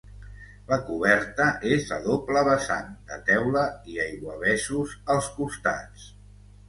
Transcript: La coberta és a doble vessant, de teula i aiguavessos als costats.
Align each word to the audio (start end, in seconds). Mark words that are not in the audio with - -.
La 0.69 0.77
coberta 0.85 1.49
és 1.75 1.91
a 1.97 1.99
doble 2.07 2.43
vessant, 2.49 2.89
de 3.11 3.19
teula 3.29 3.67
i 3.93 4.01
aiguavessos 4.07 4.97
als 5.17 5.29
costats. 5.37 6.09